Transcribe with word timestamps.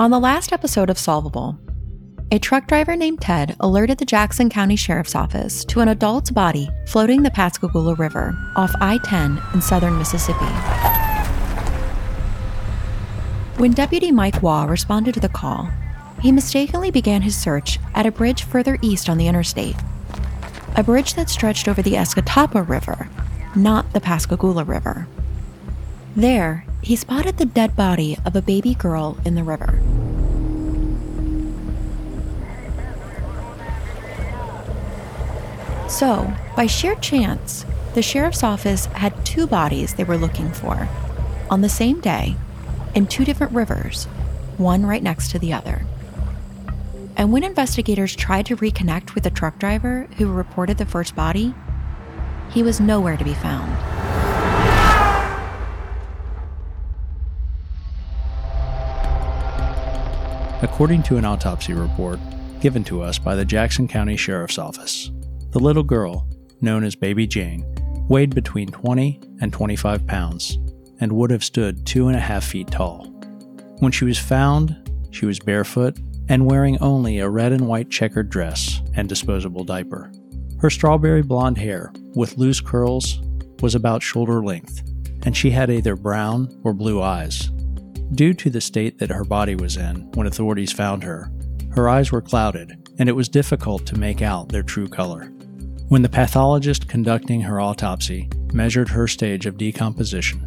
On 0.00 0.10
the 0.10 0.18
last 0.18 0.54
episode 0.54 0.88
of 0.88 0.98
Solvable, 0.98 1.58
a 2.32 2.38
truck 2.38 2.66
driver 2.66 2.96
named 2.96 3.20
Ted 3.20 3.54
alerted 3.60 3.98
the 3.98 4.06
Jackson 4.06 4.48
County 4.48 4.74
Sheriff's 4.74 5.14
Office 5.14 5.62
to 5.66 5.80
an 5.80 5.88
adult's 5.88 6.30
body 6.30 6.70
floating 6.86 7.22
the 7.22 7.30
Pascagoula 7.30 7.96
River 7.96 8.34
off 8.56 8.72
I 8.80 8.96
10 9.04 9.38
in 9.52 9.60
southern 9.60 9.98
Mississippi. 9.98 10.46
When 13.58 13.72
Deputy 13.72 14.10
Mike 14.10 14.42
Waugh 14.42 14.64
responded 14.64 15.12
to 15.12 15.20
the 15.20 15.28
call, 15.28 15.68
he 16.22 16.32
mistakenly 16.32 16.90
began 16.90 17.20
his 17.20 17.36
search 17.36 17.78
at 17.94 18.06
a 18.06 18.10
bridge 18.10 18.44
further 18.44 18.78
east 18.80 19.10
on 19.10 19.18
the 19.18 19.28
interstate. 19.28 19.76
A 20.76 20.82
bridge 20.82 21.12
that 21.12 21.28
stretched 21.28 21.68
over 21.68 21.82
the 21.82 21.96
Escatawpa 21.96 22.66
River, 22.66 23.10
not 23.54 23.92
the 23.92 24.00
Pascagoula 24.00 24.64
River. 24.64 25.06
There, 26.16 26.64
he 26.82 26.96
spotted 26.96 27.36
the 27.36 27.44
dead 27.44 27.76
body 27.76 28.16
of 28.24 28.34
a 28.34 28.42
baby 28.42 28.74
girl 28.74 29.18
in 29.24 29.34
the 29.34 29.44
river. 29.44 29.80
So, 35.90 36.32
by 36.56 36.66
sheer 36.66 36.94
chance, 36.94 37.66
the 37.94 38.00
sheriff's 38.00 38.44
office 38.44 38.86
had 38.86 39.26
two 39.26 39.48
bodies 39.48 39.92
they 39.92 40.04
were 40.04 40.16
looking 40.16 40.52
for 40.52 40.88
on 41.50 41.62
the 41.62 41.68
same 41.68 42.00
day 42.00 42.36
in 42.94 43.08
two 43.08 43.24
different 43.24 43.52
rivers, 43.52 44.04
one 44.56 44.86
right 44.86 45.02
next 45.02 45.32
to 45.32 45.40
the 45.40 45.52
other. 45.52 45.84
And 47.16 47.32
when 47.32 47.42
investigators 47.42 48.14
tried 48.14 48.46
to 48.46 48.56
reconnect 48.56 49.16
with 49.16 49.24
the 49.24 49.30
truck 49.30 49.58
driver 49.58 50.06
who 50.16 50.32
reported 50.32 50.78
the 50.78 50.86
first 50.86 51.16
body, 51.16 51.52
he 52.50 52.62
was 52.62 52.78
nowhere 52.78 53.16
to 53.16 53.24
be 53.24 53.34
found. 53.34 53.72
According 60.62 61.02
to 61.02 61.16
an 61.16 61.24
autopsy 61.24 61.72
report 61.72 62.20
given 62.60 62.84
to 62.84 63.02
us 63.02 63.18
by 63.18 63.34
the 63.34 63.44
Jackson 63.44 63.88
County 63.88 64.16
Sheriff's 64.16 64.56
Office, 64.56 65.10
the 65.50 65.58
little 65.58 65.82
girl, 65.82 66.28
known 66.60 66.84
as 66.84 66.94
Baby 66.94 67.26
Jane, 67.26 67.64
weighed 68.08 68.34
between 68.34 68.68
20 68.68 69.20
and 69.40 69.52
25 69.52 70.06
pounds 70.06 70.58
and 71.00 71.12
would 71.12 71.30
have 71.30 71.44
stood 71.44 71.86
two 71.86 72.08
and 72.08 72.16
a 72.16 72.20
half 72.20 72.44
feet 72.44 72.68
tall. 72.68 73.06
When 73.78 73.92
she 73.92 74.04
was 74.04 74.18
found, 74.18 74.76
she 75.10 75.26
was 75.26 75.38
barefoot 75.38 75.98
and 76.28 76.46
wearing 76.46 76.78
only 76.78 77.18
a 77.18 77.28
red 77.28 77.52
and 77.52 77.66
white 77.66 77.90
checkered 77.90 78.30
dress 78.30 78.80
and 78.94 79.08
disposable 79.08 79.64
diaper. 79.64 80.12
Her 80.60 80.70
strawberry 80.70 81.22
blonde 81.22 81.58
hair, 81.58 81.92
with 82.14 82.36
loose 82.36 82.60
curls, 82.60 83.20
was 83.60 83.74
about 83.74 84.02
shoulder 84.02 84.44
length, 84.44 84.82
and 85.24 85.36
she 85.36 85.50
had 85.50 85.70
either 85.70 85.96
brown 85.96 86.60
or 86.62 86.72
blue 86.72 87.02
eyes. 87.02 87.50
Due 88.12 88.34
to 88.34 88.50
the 88.50 88.60
state 88.60 88.98
that 88.98 89.10
her 89.10 89.24
body 89.24 89.54
was 89.54 89.76
in 89.76 90.10
when 90.12 90.26
authorities 90.26 90.72
found 90.72 91.02
her, 91.02 91.32
her 91.72 91.88
eyes 91.88 92.12
were 92.12 92.20
clouded, 92.20 92.89
and 93.00 93.08
it 93.08 93.16
was 93.16 93.30
difficult 93.30 93.86
to 93.86 93.98
make 93.98 94.20
out 94.20 94.50
their 94.50 94.62
true 94.62 94.86
color. 94.86 95.32
When 95.88 96.02
the 96.02 96.08
pathologist 96.08 96.86
conducting 96.86 97.40
her 97.40 97.58
autopsy 97.58 98.28
measured 98.52 98.90
her 98.90 99.08
stage 99.08 99.46
of 99.46 99.56
decomposition, 99.56 100.46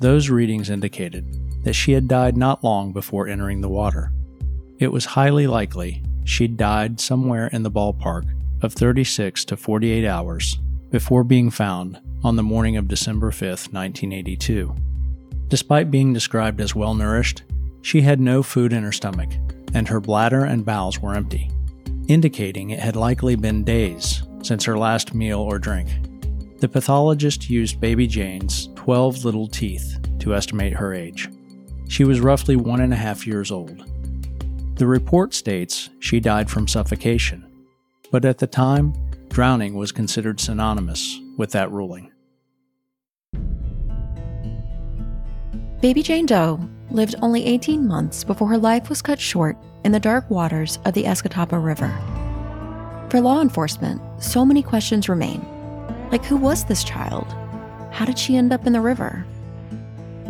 those 0.00 0.30
readings 0.30 0.70
indicated 0.70 1.26
that 1.62 1.74
she 1.74 1.92
had 1.92 2.08
died 2.08 2.38
not 2.38 2.64
long 2.64 2.92
before 2.92 3.28
entering 3.28 3.60
the 3.60 3.68
water. 3.68 4.12
It 4.78 4.90
was 4.90 5.04
highly 5.04 5.46
likely 5.46 6.02
she'd 6.24 6.56
died 6.56 6.98
somewhere 6.98 7.48
in 7.48 7.62
the 7.62 7.70
ballpark 7.70 8.24
of 8.62 8.72
36 8.72 9.44
to 9.44 9.56
48 9.58 10.06
hours 10.06 10.58
before 10.90 11.22
being 11.22 11.50
found 11.50 12.00
on 12.24 12.36
the 12.36 12.42
morning 12.42 12.78
of 12.78 12.88
December 12.88 13.30
5, 13.30 13.42
1982. 13.72 14.74
Despite 15.48 15.90
being 15.90 16.14
described 16.14 16.62
as 16.62 16.74
well 16.74 16.94
nourished, 16.94 17.42
she 17.82 18.00
had 18.00 18.20
no 18.20 18.42
food 18.42 18.72
in 18.72 18.84
her 18.84 18.92
stomach, 18.92 19.30
and 19.74 19.86
her 19.88 20.00
bladder 20.00 20.44
and 20.44 20.64
bowels 20.64 20.98
were 20.98 21.14
empty, 21.14 21.50
indicating 22.10 22.70
it 22.70 22.80
had 22.80 22.96
likely 22.96 23.36
been 23.36 23.62
days 23.62 24.22
since 24.42 24.64
her 24.64 24.76
last 24.76 25.14
meal 25.14 25.38
or 25.38 25.58
drink. 25.58 25.88
The 26.58 26.68
pathologist 26.68 27.48
used 27.48 27.80
baby 27.80 28.06
Jane's 28.06 28.68
12 28.74 29.24
little 29.24 29.46
teeth 29.46 29.96
to 30.18 30.34
estimate 30.34 30.72
her 30.72 30.92
age. 30.92 31.28
She 31.88 32.04
was 32.04 32.20
roughly 32.20 32.56
one 32.56 32.80
and 32.80 32.92
a 32.92 32.96
half 32.96 33.26
years 33.26 33.50
old. 33.50 33.86
The 34.76 34.86
report 34.86 35.34
states 35.34 35.88
she 36.00 36.20
died 36.20 36.50
from 36.50 36.66
suffocation, 36.66 37.46
but 38.10 38.24
at 38.24 38.38
the 38.38 38.46
time, 38.46 38.92
drowning 39.28 39.74
was 39.74 39.92
considered 39.92 40.40
synonymous 40.40 41.20
with 41.36 41.52
that 41.52 41.70
ruling. 41.70 42.10
Baby 45.80 46.02
Jane 46.02 46.26
Doe 46.26 46.68
lived 46.92 47.14
only 47.22 47.44
18 47.46 47.86
months 47.86 48.24
before 48.24 48.48
her 48.48 48.58
life 48.58 48.88
was 48.88 49.02
cut 49.02 49.20
short 49.20 49.56
in 49.84 49.92
the 49.92 50.00
dark 50.00 50.28
waters 50.30 50.78
of 50.84 50.94
the 50.94 51.04
Escatawpa 51.04 51.62
River. 51.62 51.88
For 53.10 53.20
law 53.20 53.40
enforcement, 53.40 54.00
so 54.22 54.44
many 54.44 54.62
questions 54.62 55.08
remain. 55.08 55.44
Like, 56.10 56.24
who 56.24 56.36
was 56.36 56.64
this 56.64 56.84
child? 56.84 57.26
How 57.90 58.04
did 58.04 58.18
she 58.18 58.36
end 58.36 58.52
up 58.52 58.66
in 58.66 58.72
the 58.72 58.80
river? 58.80 59.24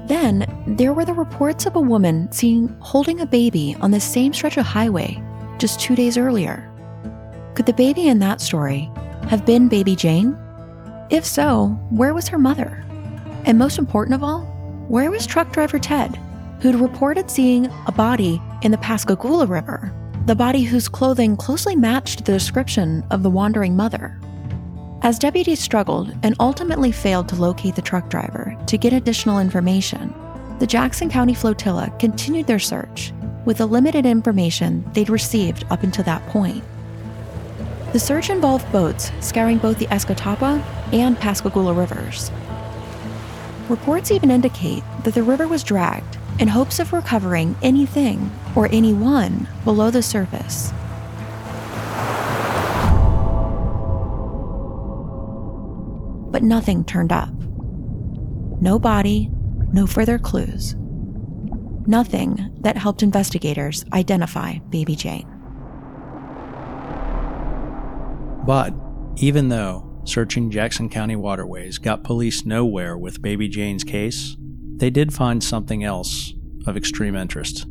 Then, 0.07 0.47
there 0.67 0.93
were 0.93 1.05
the 1.05 1.13
reports 1.13 1.67
of 1.67 1.77
a 1.77 1.81
woman 1.81 2.31
seen 2.33 2.69
holding 2.81 3.21
a 3.21 3.27
baby 3.27 3.77
on 3.81 3.91
the 3.91 4.01
same 4.01 4.33
stretch 4.33 4.57
of 4.57 4.67
highway 4.67 5.23
just 5.59 5.79
two 5.79 5.95
days 5.95 6.17
earlier. 6.17 6.67
Could 7.55 7.67
the 7.67 7.73
baby 7.73 8.09
in 8.09 8.19
that 8.21 8.41
story 8.41 8.91
have 9.29 9.45
been 9.45 9.69
baby 9.69 9.95
Jane? 9.95 10.37
If 11.11 11.25
so, 11.25 11.79
where 11.91 12.15
was 12.15 12.29
her 12.29 12.39
mother? 12.39 12.85
And 13.45 13.59
most 13.59 13.79
important 13.79 14.15
of 14.15 14.23
all, 14.23 14.43
where 14.89 15.11
was 15.11 15.27
truck 15.27 15.53
driver 15.53 15.79
Ted, 15.79 16.19
who'd 16.61 16.75
reported 16.75 17.31
seeing 17.31 17.67
a 17.87 17.93
body 17.93 18.41
in 18.63 18.71
the 18.71 18.79
Pascagoula 18.79 19.47
River, 19.47 19.93
the 20.27 20.35
body 20.35 20.63
whose 20.63 20.89
clothing 20.89 21.37
closely 21.37 21.75
matched 21.75 22.25
the 22.25 22.33
description 22.33 23.05
of 23.11 23.23
the 23.23 23.31
wandering 23.31 23.75
mother? 23.75 24.21
As 25.03 25.19
deputies 25.19 25.61
struggled 25.61 26.15
and 26.23 26.35
ultimately 26.39 26.93
failed 26.93 27.29
to 27.31 27.37
locate 27.37 27.75
the 27.75 27.83
truck 27.83 28.11
driver 28.11 28.57
to 28.67 28.77
get 28.77 28.93
additional 28.93 29.39
information, 29.39 30.15
the 30.59 30.67
Jackson 30.67 31.09
County 31.09 31.35
Flotilla 31.35 31.91
continued 31.99 32.47
their 32.47 32.59
search 32.59 33.13
with 33.47 33.59
the 33.59 33.67
limited 33.67 34.05
information 34.05 34.89
they'd 34.93 35.09
received 35.09 35.65
up 35.71 35.83
until 35.83 36.05
that 36.05 36.27
point. 36.29 36.63
The 37.95 37.99
search 37.99 38.29
involved 38.29 38.71
boats 38.71 39.11
scouring 39.21 39.57
both 39.57 39.79
the 39.79 39.87
Escatawpa 39.87 40.63
and 40.93 41.19
Pascagoula 41.19 41.73
rivers, 41.73 42.31
Reports 43.71 44.11
even 44.11 44.33
indicate 44.33 44.83
that 45.05 45.15
the 45.15 45.23
river 45.23 45.47
was 45.47 45.63
dragged 45.63 46.19
in 46.41 46.49
hopes 46.49 46.79
of 46.81 46.93
recovering 46.93 47.55
anything 47.63 48.31
or 48.57 48.67
anyone 48.73 49.47
below 49.65 49.91
the 49.91 50.03
surface. 50.03 50.73
But 56.33 56.43
nothing 56.43 56.85
turned 56.85 57.13
up. 57.13 57.33
No 58.63 58.79
body, 58.79 59.31
no 59.73 59.87
further 59.87 60.19
clues. 60.19 60.75
Nothing 61.87 62.51
that 62.61 62.77
helped 62.77 63.03
investigators 63.03 63.85
identify 63.93 64.59
baby 64.71 64.97
Jane. 64.97 65.29
But 68.47 68.75
even 69.17 69.51
though 69.51 70.03
searching 70.05 70.51
Jackson 70.51 70.89
County 70.89 71.17
waterways 71.17 71.77
got 71.79 72.03
police 72.03 72.47
nowhere 72.47 72.97
with 72.97 73.21
Baby 73.21 73.49
Jane's 73.49 73.85
case, 73.85 74.37
they 74.81 74.91
did 74.91 75.15
find 75.15 75.45
something 75.45 75.85
else 75.85 76.35
of 76.67 76.77
extreme 76.77 77.15
interest. 77.15 77.67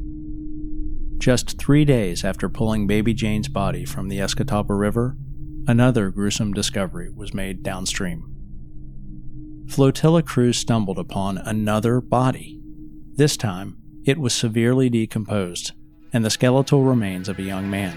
Just 1.17 1.59
three 1.59 1.83
days 1.83 2.23
after 2.23 2.47
pulling 2.47 2.87
Baby 2.87 3.13
Jane's 3.13 3.49
body 3.49 3.83
from 3.83 4.07
the 4.07 4.19
Escatawpa 4.19 4.79
River, 4.79 5.17
another 5.67 6.09
gruesome 6.09 6.53
discovery 6.53 7.09
was 7.09 7.33
made 7.33 7.61
downstream. 7.61 8.25
Flotilla 9.67 10.23
crews 10.23 10.57
stumbled 10.57 10.97
upon 10.97 11.37
another 11.37 11.99
body. 11.99 12.61
This 13.15 13.35
time, 13.35 13.77
it 14.05 14.17
was 14.17 14.33
severely 14.33 14.89
decomposed 14.89 15.73
and 16.13 16.25
the 16.25 16.29
skeletal 16.29 16.83
remains 16.83 17.29
of 17.29 17.39
a 17.39 17.43
young 17.43 17.69
man. 17.69 17.95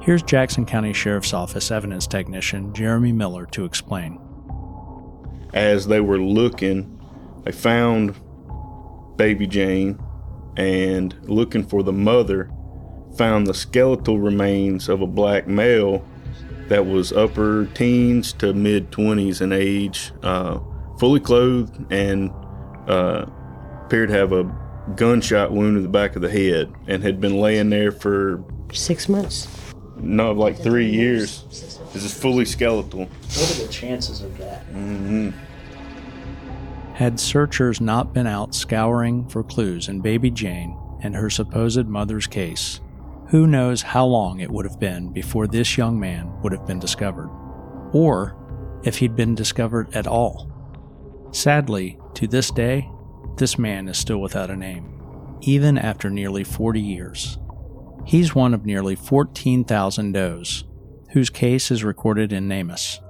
Here's 0.00 0.22
Jackson 0.22 0.64
County 0.64 0.92
Sheriff's 0.92 1.34
Office 1.34 1.70
evidence 1.70 2.06
technician 2.06 2.72
Jeremy 2.72 3.12
Miller 3.12 3.44
to 3.46 3.64
explain. 3.64 4.18
As 5.54 5.86
they 5.86 6.00
were 6.00 6.18
looking, 6.18 7.00
they 7.44 7.52
found 7.52 8.14
baby 9.16 9.46
Jane 9.46 9.98
and 10.56 11.14
looking 11.22 11.64
for 11.64 11.82
the 11.82 11.92
mother, 11.92 12.50
found 13.16 13.46
the 13.46 13.54
skeletal 13.54 14.18
remains 14.18 14.88
of 14.88 15.00
a 15.00 15.06
black 15.06 15.46
male 15.46 16.04
that 16.68 16.86
was 16.86 17.12
upper 17.12 17.66
teens 17.74 18.32
to 18.34 18.52
mid 18.52 18.90
20s 18.90 19.40
in 19.40 19.52
age, 19.52 20.12
uh, 20.22 20.58
fully 20.98 21.20
clothed, 21.20 21.90
and 21.90 22.30
uh, 22.88 23.26
appeared 23.84 24.10
to 24.10 24.14
have 24.14 24.32
a 24.32 24.44
gunshot 24.96 25.52
wound 25.52 25.76
in 25.76 25.82
the 25.82 25.88
back 25.88 26.16
of 26.16 26.22
the 26.22 26.30
head 26.30 26.72
and 26.86 27.02
had 27.02 27.20
been 27.20 27.36
laying 27.36 27.70
there 27.70 27.92
for 27.92 28.42
six 28.72 29.08
months. 29.08 29.48
No, 29.96 30.32
like 30.32 30.58
three 30.58 30.88
years. 30.88 31.77
This 31.92 32.04
is 32.04 32.12
fully 32.14 32.44
skeletal. 32.44 33.06
What 33.06 33.50
are 33.50 33.66
the 33.66 33.72
chances 33.72 34.22
of 34.22 34.36
that? 34.38 34.66
Mm-hmm. 34.72 35.30
Had 36.94 37.20
searchers 37.20 37.80
not 37.80 38.12
been 38.12 38.26
out 38.26 38.54
scouring 38.54 39.28
for 39.28 39.42
clues 39.42 39.88
in 39.88 40.00
baby 40.00 40.30
Jane 40.30 40.76
and 41.02 41.14
her 41.14 41.30
supposed 41.30 41.86
mother's 41.86 42.26
case, 42.26 42.80
who 43.28 43.46
knows 43.46 43.82
how 43.82 44.04
long 44.04 44.40
it 44.40 44.50
would 44.50 44.64
have 44.64 44.80
been 44.80 45.12
before 45.12 45.46
this 45.46 45.78
young 45.78 46.00
man 46.00 46.32
would 46.42 46.52
have 46.52 46.66
been 46.66 46.78
discovered, 46.78 47.30
or 47.92 48.36
if 48.84 48.98
he'd 48.98 49.14
been 49.14 49.34
discovered 49.34 49.94
at 49.94 50.06
all. 50.06 50.50
Sadly, 51.30 51.98
to 52.14 52.26
this 52.26 52.50
day, 52.50 52.90
this 53.36 53.58
man 53.58 53.88
is 53.88 53.98
still 53.98 54.18
without 54.18 54.50
a 54.50 54.56
name, 54.56 55.38
even 55.42 55.78
after 55.78 56.10
nearly 56.10 56.42
40 56.42 56.80
years. 56.80 57.38
He's 58.04 58.34
one 58.34 58.54
of 58.54 58.64
nearly 58.66 58.96
14,000 58.96 60.12
does, 60.12 60.64
whose 61.10 61.30
case 61.30 61.70
is 61.70 61.84
recorded 61.84 62.32
in 62.32 62.48
NamUs. 62.48 63.00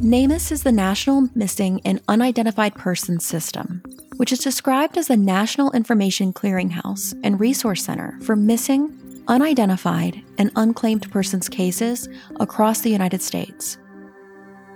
NamUs 0.00 0.50
is 0.50 0.62
the 0.62 0.72
National 0.72 1.28
Missing 1.34 1.82
and 1.84 2.00
Unidentified 2.08 2.74
Persons 2.74 3.24
System, 3.24 3.82
which 4.16 4.32
is 4.32 4.38
described 4.38 4.96
as 4.96 5.08
the 5.08 5.16
National 5.16 5.70
Information 5.72 6.32
Clearinghouse 6.32 7.18
and 7.22 7.38
Resource 7.38 7.84
Center 7.84 8.18
for 8.22 8.34
missing, 8.34 8.96
unidentified, 9.28 10.22
and 10.38 10.50
unclaimed 10.56 11.10
persons 11.10 11.50
cases 11.50 12.08
across 12.36 12.80
the 12.80 12.90
United 12.90 13.20
States. 13.20 13.76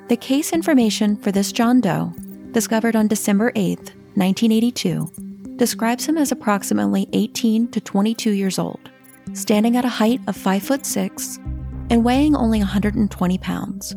The 0.09 0.17
case 0.19 0.53
information 0.53 1.17
for 1.17 1.33
this 1.33 1.53
John 1.53 1.81
Doe, 1.81 2.13
discovered 2.53 2.95
on 2.95 3.09
December 3.09 3.51
8, 3.55 3.79
1982, 4.17 5.57
describes 5.57 6.05
him 6.05 6.19
as 6.19 6.33
approximately 6.33 7.09
18 7.15 7.69
to 7.69 7.81
22 7.81 8.31
years 8.33 8.59
old, 8.59 8.91
standing 9.35 9.77
at 9.77 9.85
a 9.85 9.89
height 9.89 10.21
of 10.27 10.37
5 10.37 10.63
foot 10.63 10.87
6 10.87 11.39
and 11.91 12.03
weighing 12.05 12.35
only 12.35 12.61
120 12.61 13.39
pounds. 13.39 13.95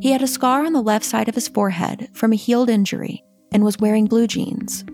He 0.00 0.12
had 0.12 0.22
a 0.22 0.26
scar 0.26 0.64
on 0.64 0.72
the 0.72 0.82
left 0.82 1.04
side 1.04 1.28
of 1.28 1.34
his 1.34 1.48
forehead 1.48 2.08
from 2.12 2.32
a 2.32 2.36
healed 2.36 2.70
injury 2.70 3.22
and 3.52 3.64
was 3.64 3.78
wearing 3.78 4.06
blue 4.06 4.26
jeans. 4.26 4.84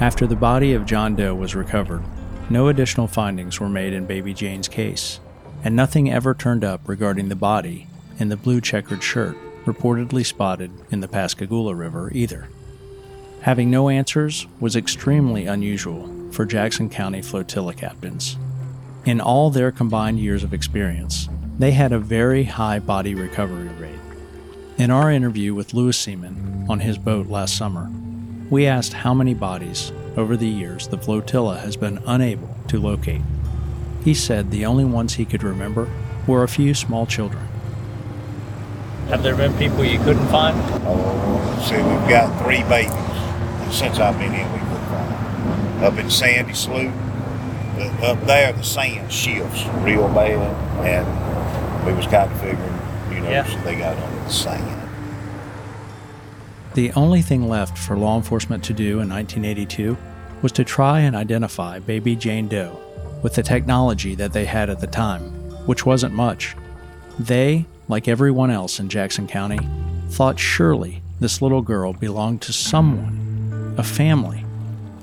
After 0.00 0.26
the 0.26 0.34
body 0.34 0.72
of 0.72 0.86
John 0.86 1.14
Doe 1.14 1.34
was 1.34 1.54
recovered, 1.54 2.02
no 2.48 2.68
additional 2.68 3.06
findings 3.06 3.60
were 3.60 3.68
made 3.68 3.92
in 3.92 4.06
Baby 4.06 4.32
Jane's 4.32 4.66
case, 4.66 5.20
and 5.62 5.76
nothing 5.76 6.10
ever 6.10 6.32
turned 6.32 6.64
up 6.64 6.88
regarding 6.88 7.28
the 7.28 7.36
body 7.36 7.86
in 8.18 8.30
the 8.30 8.36
blue 8.38 8.62
checkered 8.62 9.02
shirt 9.02 9.36
reportedly 9.66 10.24
spotted 10.24 10.70
in 10.90 11.00
the 11.00 11.08
Pascagoula 11.08 11.74
River 11.74 12.10
either. 12.14 12.48
Having 13.42 13.70
no 13.70 13.90
answers 13.90 14.46
was 14.58 14.74
extremely 14.74 15.44
unusual 15.44 16.10
for 16.32 16.46
Jackson 16.46 16.88
County 16.88 17.20
flotilla 17.20 17.74
captains. 17.74 18.38
In 19.04 19.20
all 19.20 19.50
their 19.50 19.70
combined 19.70 20.18
years 20.18 20.42
of 20.42 20.54
experience, 20.54 21.28
they 21.58 21.72
had 21.72 21.92
a 21.92 21.98
very 21.98 22.44
high 22.44 22.78
body 22.78 23.14
recovery 23.14 23.68
rate. 23.78 24.00
In 24.78 24.90
our 24.90 25.10
interview 25.10 25.54
with 25.54 25.74
Lewis 25.74 25.98
Seaman 25.98 26.64
on 26.70 26.80
his 26.80 26.96
boat 26.96 27.26
last 27.26 27.54
summer, 27.54 27.90
we 28.50 28.66
asked 28.66 28.92
how 28.92 29.14
many 29.14 29.34
bodies 29.34 29.92
over 30.16 30.36
the 30.36 30.48
years 30.48 30.88
the 30.88 30.98
flotilla 30.98 31.58
has 31.58 31.76
been 31.76 32.02
unable 32.06 32.54
to 32.68 32.78
locate. 32.80 33.22
He 34.04 34.14
said 34.14 34.50
the 34.50 34.66
only 34.66 34.84
ones 34.84 35.14
he 35.14 35.24
could 35.24 35.42
remember 35.42 35.88
were 36.26 36.42
a 36.42 36.48
few 36.48 36.74
small 36.74 37.06
children. 37.06 37.46
Have 39.08 39.22
there 39.22 39.36
been 39.36 39.52
people 39.56 39.84
you 39.84 39.98
couldn't 39.98 40.26
find? 40.28 40.56
Oh, 40.84 41.64
see, 41.68 41.76
we've 41.76 42.08
got 42.08 42.42
three 42.44 42.62
babies. 42.64 42.92
Since 43.76 43.98
I've 43.98 44.18
been 44.18 44.32
here. 44.32 44.48
we 44.52 44.58
couldn't 44.58 44.86
find. 44.88 45.84
Up 45.84 45.98
in 45.98 46.10
Sandy 46.10 46.54
Slough, 46.54 46.92
but 47.76 47.86
up 48.04 48.20
there 48.26 48.52
the 48.52 48.62
sand 48.64 49.12
shifts 49.12 49.64
real 49.82 50.08
bad, 50.08 50.38
and 50.84 51.86
we 51.86 51.92
was 51.92 52.06
kind 52.06 52.30
of 52.30 52.40
figuring, 52.40 52.78
you 53.12 53.20
know, 53.20 53.30
Yeah. 53.30 53.44
so 53.44 53.58
they 53.62 53.76
got 53.76 53.96
under 53.96 54.24
the 54.24 54.28
sand. 54.30 54.79
The 56.74 56.92
only 56.92 57.20
thing 57.20 57.48
left 57.48 57.76
for 57.76 57.96
law 57.96 58.16
enforcement 58.16 58.62
to 58.64 58.72
do 58.72 59.00
in 59.00 59.08
1982 59.08 59.96
was 60.40 60.52
to 60.52 60.64
try 60.64 61.00
and 61.00 61.16
identify 61.16 61.80
baby 61.80 62.14
Jane 62.14 62.46
Doe 62.46 62.78
with 63.22 63.34
the 63.34 63.42
technology 63.42 64.14
that 64.14 64.32
they 64.32 64.44
had 64.44 64.70
at 64.70 64.80
the 64.80 64.86
time, 64.86 65.22
which 65.66 65.84
wasn't 65.84 66.14
much. 66.14 66.56
They, 67.18 67.66
like 67.88 68.06
everyone 68.06 68.50
else 68.50 68.78
in 68.78 68.88
Jackson 68.88 69.26
County, 69.26 69.58
thought 70.10 70.38
surely 70.38 71.02
this 71.18 71.42
little 71.42 71.60
girl 71.60 71.92
belonged 71.92 72.40
to 72.42 72.52
someone, 72.52 73.74
a 73.76 73.82
family, 73.82 74.44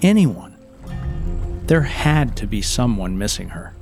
anyone. 0.02 0.56
There 1.68 1.82
had 1.82 2.38
to 2.38 2.48
be 2.48 2.62
someone 2.62 3.18
missing 3.18 3.50
her. 3.50 3.74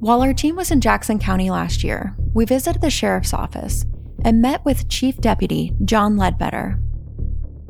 While 0.00 0.22
our 0.22 0.32
team 0.32 0.56
was 0.56 0.70
in 0.70 0.80
Jackson 0.80 1.18
County 1.18 1.50
last 1.50 1.84
year, 1.84 2.16
we 2.32 2.46
visited 2.46 2.80
the 2.80 2.88
sheriff's 2.88 3.34
office 3.34 3.84
and 4.24 4.40
met 4.40 4.64
with 4.64 4.88
Chief 4.88 5.18
Deputy 5.18 5.74
John 5.84 6.16
Ledbetter. 6.16 6.80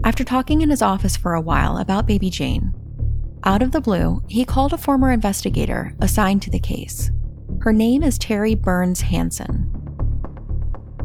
After 0.05 0.23
talking 0.23 0.61
in 0.61 0.71
his 0.71 0.81
office 0.81 1.17
for 1.17 1.35
a 1.35 1.41
while 1.41 1.79
about 1.79 2.06
baby 2.06 2.31
Jane, 2.31 2.73
out 3.43 3.62
of 3.62 3.73
the 3.73 3.81
blue, 3.81 4.23
he 4.29 4.44
called 4.44 4.73
a 4.73 4.79
former 4.79 5.11
investigator 5.11 5.93
assigned 6.00 6.41
to 6.43 6.51
the 6.51 6.60
case. 6.60 7.10
Her 7.63 7.72
name 7.72 8.05
is 8.05 8.17
Terry 8.17 8.55
Burns 8.55 9.01
Hansen. 9.01 9.69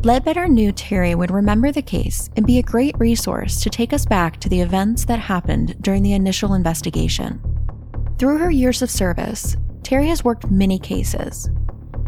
Ledbetter 0.03 0.47
knew 0.47 0.71
Terry 0.71 1.15
would 1.15 1.31
remember 1.31 1.71
the 1.71 1.81
case 1.81 2.29
and 2.37 2.45
be 2.45 2.59
a 2.59 2.63
great 2.63 2.95
resource 2.99 3.63
to 3.63 3.71
take 3.71 3.93
us 3.93 4.05
back 4.05 4.39
to 4.41 4.49
the 4.49 4.61
events 4.61 5.05
that 5.05 5.17
happened 5.17 5.75
during 5.81 6.03
the 6.03 6.13
initial 6.13 6.53
investigation. 6.53 7.41
Through 8.19 8.37
her 8.37 8.51
years 8.51 8.83
of 8.83 8.91
service, 8.91 9.57
Terry 9.85 10.07
has 10.07 10.23
worked 10.23 10.49
many 10.49 10.79
cases. 10.79 11.47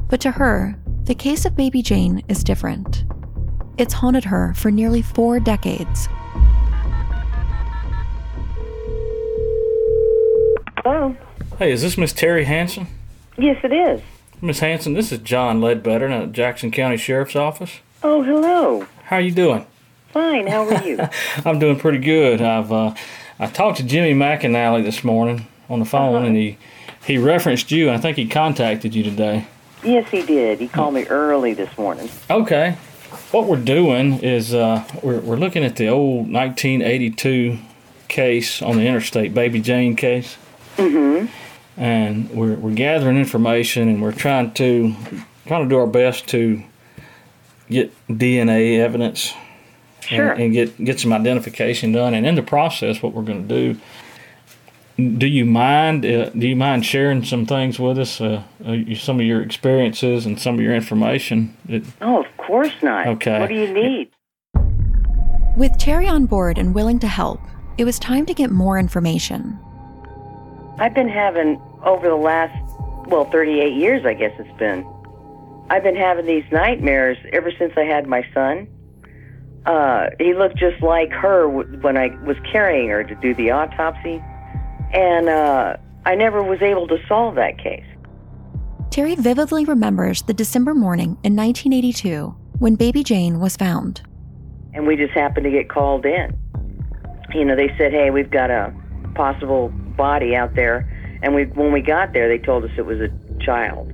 But 0.09 0.19
to 0.21 0.31
her, 0.31 0.75
the 1.03 1.13
case 1.13 1.45
of 1.45 1.55
baby 1.55 1.83
Jane 1.83 2.23
is 2.27 2.43
different. 2.43 3.05
It's 3.77 3.93
haunted 3.93 4.23
her 4.23 4.55
for 4.55 4.71
nearly 4.71 5.03
four 5.03 5.39
decades. 5.39 6.09
Hello. 10.77 11.15
Hey, 11.59 11.71
is 11.71 11.83
this 11.83 11.99
Miss 11.99 12.13
Terry 12.13 12.45
Hansen? 12.45 12.87
Yes, 13.37 13.57
it 13.63 13.71
is. 13.71 14.01
Miss 14.41 14.57
Hansen, 14.57 14.93
this 14.93 15.11
is 15.11 15.19
John 15.19 15.61
Ledbetter 15.61 16.07
at 16.07 16.31
Jackson 16.31 16.71
County 16.71 16.97
Sheriff's 16.97 17.35
Office. 17.35 17.81
Oh, 18.01 18.23
hello. 18.23 18.87
How 19.03 19.17
are 19.17 19.21
you 19.21 19.31
doing? 19.31 19.67
Fine. 20.11 20.47
How 20.47 20.67
are 20.67 20.83
you? 20.83 20.97
I'm 21.45 21.59
doing 21.59 21.77
pretty 21.77 21.99
good. 21.99 22.41
I've 22.41 22.71
uh, 22.71 22.95
I 23.37 23.45
talked 23.45 23.77
to 23.77 23.83
Jimmy 23.83 24.15
McAnally 24.15 24.83
this 24.83 25.03
morning 25.03 25.45
on 25.69 25.77
the 25.77 25.85
phone, 25.85 26.25
and 26.25 26.35
he 26.35 26.57
he 27.07 27.17
referenced 27.17 27.71
you. 27.71 27.89
I 27.89 27.97
think 27.97 28.17
he 28.17 28.27
contacted 28.27 28.93
you 28.93 29.01
today. 29.03 29.47
yes, 29.83 30.09
he 30.09 30.21
did. 30.23 30.59
He 30.59 30.67
called 30.67 30.93
me 30.93 31.05
early 31.07 31.53
this 31.53 31.75
morning. 31.77 32.09
Okay. 32.29 32.77
What 33.31 33.47
we're 33.47 33.57
doing 33.57 34.19
is 34.19 34.53
uh, 34.53 34.83
we're, 35.01 35.19
we're 35.21 35.37
looking 35.37 35.63
at 35.63 35.75
the 35.77 35.87
old 35.87 36.31
1982 36.31 37.57
case 38.07 38.61
on 38.61 38.77
the 38.77 38.85
interstate, 38.85 39.33
Baby 39.33 39.61
Jane 39.61 39.95
case. 39.95 40.37
Mm-hmm. 40.77 41.27
And 41.79 42.29
we're, 42.31 42.55
we're 42.55 42.73
gathering 42.73 43.17
information 43.17 43.87
and 43.87 44.01
we're 44.01 44.11
trying 44.11 44.51
to 44.55 44.95
trying 45.45 45.63
to 45.63 45.69
do 45.69 45.77
our 45.77 45.87
best 45.87 46.27
to 46.29 46.61
get 47.69 47.93
DNA 48.09 48.79
evidence 48.79 49.33
Sure. 50.01 50.31
and, 50.31 50.41
and 50.41 50.53
get 50.53 50.83
get 50.83 50.99
some 50.99 51.11
identification 51.13 51.91
done. 51.91 52.13
And 52.13 52.25
in 52.25 52.35
the 52.35 52.41
process, 52.41 53.01
what 53.03 53.13
we're 53.13 53.23
going 53.23 53.47
to 53.47 53.73
do. 53.73 53.79
Do 54.97 55.27
you 55.27 55.45
mind? 55.45 56.03
Uh, 56.05 56.31
do 56.31 56.47
you 56.47 56.55
mind 56.55 56.83
sharing 56.83 57.23
some 57.23 57.45
things 57.45 57.79
with 57.79 57.99
us? 57.99 58.19
Uh, 58.19 58.41
uh, 58.65 58.77
some 58.95 59.19
of 59.19 59.25
your 59.27 59.43
experiences 59.43 60.25
and 60.25 60.39
some 60.39 60.55
of 60.55 60.61
your 60.61 60.73
information. 60.73 61.55
It, 61.69 61.83
Oh, 62.01 62.23
of 62.23 62.37
course 62.37 62.73
not. 62.81 63.05
Okay. 63.05 63.39
What 63.39 63.49
do 63.49 63.55
you 63.55 63.71
need? 63.71 64.09
With 65.55 65.77
Terry 65.77 66.07
on 66.07 66.25
board 66.25 66.57
and 66.57 66.73
willing 66.73 66.97
to 66.99 67.07
help, 67.07 67.39
it 67.77 67.83
was 67.83 67.99
time 67.99 68.25
to 68.25 68.33
get 68.33 68.49
more 68.49 68.79
information. 68.79 69.59
I've 70.79 70.95
been 70.95 71.09
having, 71.09 71.61
over 71.83 72.07
the 72.07 72.15
last, 72.15 72.57
well, 73.07 73.25
38 73.25 73.73
years, 73.73 74.03
I 74.03 74.15
guess 74.15 74.33
it's 74.39 74.57
been, 74.57 74.85
I've 75.69 75.83
been 75.83 75.95
having 75.95 76.25
these 76.25 76.45
nightmares 76.51 77.17
ever 77.33 77.51
since 77.51 77.73
I 77.77 77.83
had 77.83 78.07
my 78.07 78.25
son. 78.33 78.67
Uh, 79.67 80.09
he 80.19 80.33
looked 80.33 80.57
just 80.57 80.81
like 80.81 81.11
her 81.11 81.47
when 81.47 81.97
I 81.97 82.07
was 82.23 82.37
carrying 82.51 82.89
her 82.89 83.03
to 83.03 83.15
do 83.15 83.35
the 83.35 83.51
autopsy. 83.51 84.23
And 84.93 85.29
uh, 85.29 85.77
I 86.05 86.15
never 86.15 86.41
was 86.43 86.61
able 86.61 86.87
to 86.87 86.97
solve 87.07 87.35
that 87.35 87.57
case. 87.57 87.85
Terry 88.89 89.15
vividly 89.15 89.65
remembers 89.65 90.21
the 90.23 90.33
December 90.33 90.73
morning 90.73 91.17
in 91.23 91.35
1982 91.35 92.35
when 92.59 92.75
baby 92.75 93.03
Jane 93.03 93.39
was 93.39 93.55
found. 93.55 94.01
And 94.73 94.87
we 94.87 94.95
just 94.95 95.13
happened 95.13 95.43
to 95.43 95.51
get 95.51 95.69
called 95.69 96.05
in. 96.05 96.35
You 97.33 97.45
know, 97.45 97.55
they 97.55 97.67
said, 97.77 97.91
hey, 97.91 98.09
we've 98.09 98.31
got 98.31 98.49
a 98.49 98.73
possible 99.15 99.69
body 99.69 100.35
out 100.35 100.55
there. 100.55 100.91
And 101.21 101.35
we, 101.35 101.45
when 101.45 101.71
we 101.71 101.81
got 101.81 102.13
there, 102.13 102.27
they 102.27 102.37
told 102.37 102.63
us 102.63 102.71
it 102.77 102.85
was 102.85 102.99
a 102.99 103.09
child. 103.43 103.91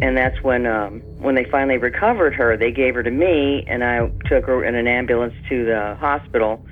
And 0.00 0.16
that's 0.16 0.40
when, 0.42 0.66
um, 0.66 1.00
when 1.18 1.34
they 1.34 1.44
finally 1.44 1.78
recovered 1.78 2.34
her, 2.34 2.56
they 2.56 2.72
gave 2.72 2.94
her 2.94 3.02
to 3.02 3.10
me, 3.10 3.64
and 3.68 3.84
I 3.84 4.10
took 4.26 4.46
her 4.46 4.64
in 4.64 4.74
an 4.74 4.88
ambulance 4.88 5.34
to 5.48 5.64
the 5.64 5.96
hospital. 6.00 6.64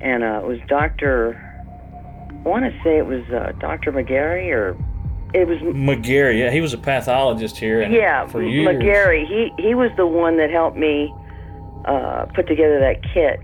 And 0.00 0.22
uh, 0.22 0.40
it 0.42 0.46
was 0.46 0.58
Dr. 0.68 1.47
I 2.44 2.48
want 2.48 2.64
to 2.64 2.82
say 2.82 2.98
it 2.98 3.06
was 3.06 3.24
uh, 3.30 3.52
Dr. 3.58 3.92
McGarry 3.92 4.52
or 4.52 4.76
it 5.34 5.46
was 5.46 5.58
McGarry. 5.58 6.38
Yeah, 6.38 6.50
he 6.50 6.60
was 6.60 6.72
a 6.72 6.78
pathologist 6.78 7.56
here. 7.56 7.82
yeah, 7.82 8.26
for 8.26 8.42
years. 8.42 8.66
McGarry. 8.66 9.26
He 9.26 9.52
he 9.62 9.74
was 9.74 9.90
the 9.96 10.06
one 10.06 10.36
that 10.38 10.50
helped 10.50 10.76
me 10.76 11.12
uh, 11.84 12.26
put 12.34 12.46
together 12.46 12.78
that 12.80 13.02
kit. 13.12 13.40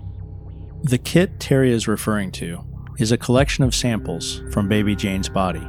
The 0.83 0.97
kit 0.97 1.39
Terry 1.39 1.71
is 1.71 1.87
referring 1.87 2.31
to 2.33 2.63
is 2.97 3.11
a 3.11 3.17
collection 3.17 3.63
of 3.63 3.75
samples 3.75 4.41
from 4.51 4.69
baby 4.69 4.95
Jane's 4.95 5.29
body. 5.29 5.67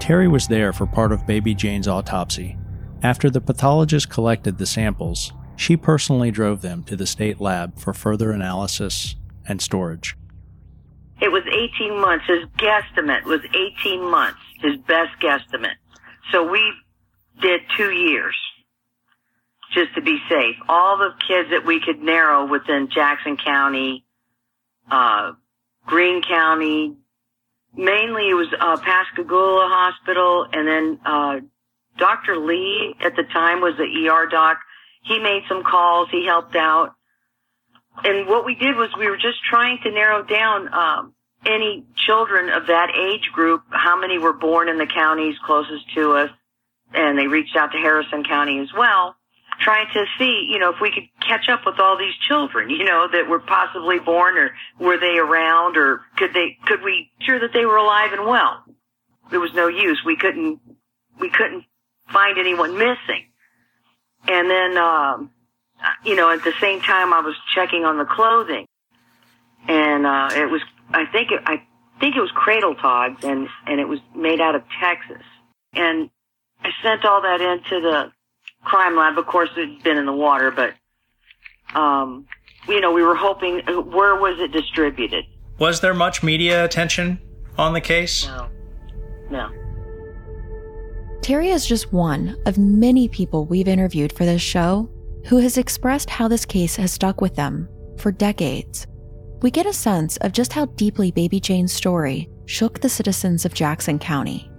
Terry 0.00 0.28
was 0.28 0.46
there 0.46 0.72
for 0.72 0.86
part 0.86 1.12
of 1.12 1.26
baby 1.26 1.54
Jane's 1.54 1.88
autopsy. 1.88 2.56
After 3.02 3.28
the 3.30 3.40
pathologist 3.40 4.08
collected 4.08 4.58
the 4.58 4.66
samples, 4.66 5.32
she 5.56 5.76
personally 5.76 6.30
drove 6.30 6.62
them 6.62 6.84
to 6.84 6.96
the 6.96 7.06
state 7.06 7.40
lab 7.40 7.78
for 7.78 7.92
further 7.92 8.30
analysis 8.30 9.16
and 9.46 9.60
storage. 9.60 10.16
It 11.20 11.30
was 11.32 11.42
18 11.46 12.00
months. 12.00 12.26
His 12.26 12.44
guesstimate 12.56 13.24
was 13.24 13.40
18 13.80 14.08
months, 14.10 14.38
his 14.60 14.76
best 14.78 15.18
guesstimate. 15.20 15.76
So 16.30 16.48
we 16.48 16.60
did 17.40 17.60
two 17.76 17.90
years 17.90 18.36
just 19.72 19.94
to 19.94 20.00
be 20.00 20.18
safe. 20.28 20.56
All 20.68 20.96
the 20.96 21.10
kids 21.26 21.50
that 21.50 21.64
we 21.64 21.80
could 21.80 22.00
narrow 22.00 22.46
within 22.46 22.88
Jackson 22.92 23.36
County, 23.36 24.04
uh, 24.90 25.32
Greene 25.86 26.22
County, 26.22 26.96
mainly 27.74 28.30
it 28.30 28.34
was 28.34 28.48
uh, 28.58 28.76
Pascagoula 28.76 29.66
Hospital, 29.68 30.46
and 30.52 30.66
then 30.68 31.00
uh, 31.04 31.40
Dr. 31.96 32.38
Lee 32.38 32.94
at 33.00 33.16
the 33.16 33.24
time 33.24 33.60
was 33.60 33.74
the 33.76 34.08
ER 34.08 34.26
doc. 34.26 34.58
He 35.02 35.18
made 35.18 35.42
some 35.48 35.62
calls. 35.62 36.08
He 36.10 36.26
helped 36.26 36.56
out 36.56 36.94
and 38.04 38.28
what 38.28 38.44
we 38.44 38.54
did 38.54 38.76
was 38.76 38.90
we 38.98 39.08
were 39.08 39.16
just 39.16 39.42
trying 39.48 39.78
to 39.82 39.90
narrow 39.90 40.22
down 40.22 40.72
um, 40.72 41.14
any 41.46 41.84
children 41.96 42.50
of 42.50 42.66
that 42.66 42.90
age 42.96 43.30
group, 43.32 43.62
how 43.70 43.98
many 43.98 44.18
were 44.18 44.32
born 44.32 44.68
in 44.68 44.78
the 44.78 44.86
counties 44.86 45.36
closest 45.44 45.92
to 45.94 46.12
us, 46.12 46.30
and 46.92 47.18
they 47.18 47.26
reached 47.26 47.56
out 47.56 47.72
to 47.72 47.78
Harrison 47.78 48.24
County 48.24 48.58
as 48.60 48.72
well, 48.76 49.16
trying 49.60 49.86
to 49.92 50.04
see, 50.18 50.48
you 50.50 50.58
know, 50.58 50.70
if 50.70 50.80
we 50.80 50.90
could 50.90 51.08
catch 51.26 51.48
up 51.48 51.66
with 51.66 51.78
all 51.78 51.98
these 51.98 52.14
children, 52.26 52.70
you 52.70 52.84
know, 52.84 53.08
that 53.12 53.28
were 53.28 53.40
possibly 53.40 53.98
born 53.98 54.36
or 54.36 54.50
were 54.78 54.98
they 54.98 55.18
around 55.18 55.76
or 55.76 56.02
could 56.16 56.32
they, 56.32 56.56
could 56.66 56.82
we 56.82 57.10
sure 57.20 57.40
that 57.40 57.52
they 57.52 57.66
were 57.66 57.76
alive 57.76 58.12
and 58.12 58.26
well? 58.26 58.64
There 59.30 59.40
was 59.40 59.52
no 59.54 59.68
use. 59.68 60.00
We 60.04 60.16
couldn't, 60.16 60.60
we 61.20 61.30
couldn't 61.30 61.64
find 62.12 62.38
anyone 62.38 62.78
missing. 62.78 63.26
And 64.26 64.50
then, 64.50 64.78
um, 64.78 65.30
you 66.04 66.14
know, 66.14 66.30
at 66.30 66.44
the 66.44 66.52
same 66.60 66.80
time 66.80 67.12
I 67.12 67.20
was 67.20 67.34
checking 67.54 67.84
on 67.84 67.98
the 67.98 68.04
clothing 68.04 68.66
and, 69.66 70.06
uh, 70.06 70.30
it 70.32 70.50
was, 70.50 70.62
I 70.90 71.06
think 71.06 71.30
it, 71.30 71.40
I 71.44 71.62
think 72.00 72.16
it 72.16 72.20
was 72.20 72.30
cradle 72.32 72.74
togs 72.74 73.24
and, 73.24 73.48
and 73.66 73.80
it 73.80 73.88
was 73.88 74.00
made 74.14 74.40
out 74.40 74.54
of 74.54 74.62
Texas. 74.80 75.22
And 75.72 76.10
I 76.64 76.70
sent 76.82 77.04
all 77.04 77.22
that 77.22 77.40
into 77.40 77.80
the 77.80 78.12
crime 78.64 78.96
lab. 78.96 79.18
Of 79.18 79.26
course, 79.26 79.50
it'd 79.56 79.82
been 79.82 79.96
in 79.96 80.06
the 80.06 80.12
water, 80.12 80.50
but, 80.50 80.74
um, 81.78 82.26
you 82.66 82.80
know, 82.80 82.92
we 82.92 83.02
were 83.02 83.14
hoping, 83.14 83.60
where 83.66 84.16
was 84.16 84.38
it 84.40 84.52
distributed? 84.52 85.24
Was 85.58 85.80
there 85.80 85.94
much 85.94 86.22
media 86.22 86.64
attention 86.64 87.20
on 87.56 87.72
the 87.72 87.80
case? 87.80 88.26
No. 88.26 88.48
No. 89.30 89.50
Terry 91.20 91.50
is 91.50 91.66
just 91.66 91.92
one 91.92 92.36
of 92.46 92.56
many 92.56 93.08
people 93.08 93.44
we've 93.44 93.68
interviewed 93.68 94.12
for 94.12 94.24
this 94.24 94.40
show 94.40 94.88
who 95.26 95.38
has 95.38 95.58
expressed 95.58 96.10
how 96.10 96.28
this 96.28 96.44
case 96.44 96.76
has 96.76 96.92
stuck 96.92 97.20
with 97.20 97.34
them 97.34 97.68
for 97.98 98.12
decades. 98.12 98.86
We 99.42 99.50
get 99.50 99.66
a 99.66 99.72
sense 99.72 100.16
of 100.18 100.32
just 100.32 100.52
how 100.52 100.66
deeply 100.66 101.10
Baby 101.10 101.40
Jane's 101.40 101.72
story 101.72 102.28
shook 102.46 102.80
the 102.80 102.88
citizens 102.88 103.44
of 103.44 103.54
Jackson 103.54 103.98
County. 103.98 104.50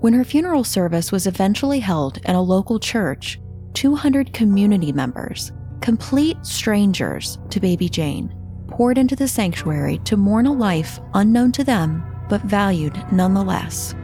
When 0.00 0.12
her 0.12 0.24
funeral 0.24 0.64
service 0.64 1.10
was 1.10 1.26
eventually 1.26 1.80
held 1.80 2.18
in 2.24 2.34
a 2.34 2.42
local 2.42 2.78
church, 2.78 3.40
200 3.74 4.32
community 4.32 4.92
members, 4.92 5.52
complete 5.80 6.36
strangers 6.44 7.38
to 7.50 7.60
Baby 7.60 7.88
Jane, 7.88 8.34
poured 8.68 8.98
into 8.98 9.16
the 9.16 9.28
sanctuary 9.28 9.98
to 10.04 10.16
mourn 10.16 10.46
a 10.46 10.52
life 10.52 11.00
unknown 11.14 11.52
to 11.52 11.64
them 11.64 12.04
but 12.28 12.42
valued 12.42 13.00
nonetheless. 13.10 13.94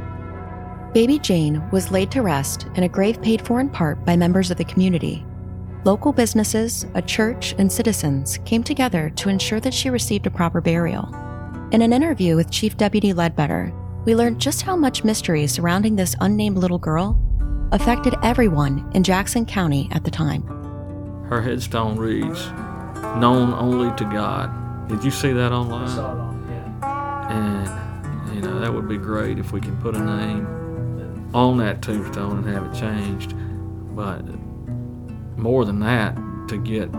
Baby 0.92 1.18
Jane 1.18 1.62
was 1.70 1.90
laid 1.90 2.10
to 2.12 2.22
rest 2.22 2.68
in 2.76 2.84
a 2.84 2.88
grave 2.88 3.20
paid 3.20 3.44
for 3.44 3.60
in 3.60 3.68
part 3.68 4.04
by 4.04 4.16
members 4.16 4.50
of 4.50 4.56
the 4.56 4.64
community. 4.64 5.24
Local 5.84 6.14
businesses, 6.14 6.86
a 6.94 7.02
church, 7.02 7.54
and 7.58 7.70
citizens 7.70 8.38
came 8.46 8.64
together 8.64 9.10
to 9.16 9.28
ensure 9.28 9.60
that 9.60 9.74
she 9.74 9.90
received 9.90 10.26
a 10.26 10.30
proper 10.30 10.62
burial. 10.62 11.14
In 11.72 11.82
an 11.82 11.92
interview 11.92 12.36
with 12.36 12.50
Chief 12.50 12.74
Deputy 12.78 13.12
Ledbetter, 13.12 13.70
we 14.06 14.14
learned 14.14 14.40
just 14.40 14.62
how 14.62 14.76
much 14.76 15.04
mystery 15.04 15.46
surrounding 15.46 15.94
this 15.94 16.16
unnamed 16.22 16.56
little 16.56 16.78
girl 16.78 17.20
affected 17.70 18.14
everyone 18.22 18.90
in 18.94 19.02
Jackson 19.02 19.44
County 19.44 19.90
at 19.92 20.04
the 20.04 20.10
time. 20.10 20.42
Her 21.28 21.42
headstone 21.42 21.98
reads, 21.98 22.50
"Known 23.18 23.52
only 23.52 23.94
to 23.96 24.04
God." 24.06 24.88
Did 24.88 25.04
you 25.04 25.10
see 25.10 25.32
that 25.34 25.52
online? 25.52 25.88
I 25.88 25.94
saw 25.94 26.12
it 26.12 26.18
on, 26.18 26.46
yeah. 26.50 27.68
And 28.30 28.34
you 28.34 28.40
know 28.40 28.58
that 28.58 28.72
would 28.72 28.88
be 28.88 28.96
great 28.96 29.38
if 29.38 29.52
we 29.52 29.60
can 29.60 29.76
put 29.76 29.94
a 29.94 30.00
name 30.00 30.46
on 31.34 31.58
that 31.58 31.82
tombstone 31.82 32.38
and 32.38 32.46
have 32.46 32.64
it 32.64 32.72
changed. 32.72 33.34
But 33.94 34.22
more 35.36 35.64
than 35.64 35.80
that, 35.80 36.16
to 36.48 36.58
get 36.58 36.90